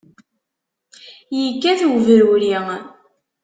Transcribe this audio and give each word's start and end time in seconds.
Yekkat 1.39 1.81
ubruri. 1.91 2.55